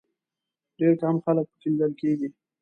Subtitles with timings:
[0.77, 2.27] ډېر کم خلک په کې لیدل کېږي.